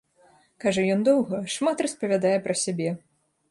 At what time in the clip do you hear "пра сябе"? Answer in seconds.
2.49-2.89